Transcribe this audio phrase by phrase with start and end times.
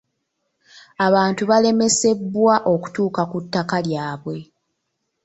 [1.05, 4.37] Abantu baalemesebwa okutuuka ku ttaka lyabwe.